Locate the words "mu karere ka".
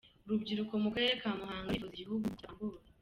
0.83-1.29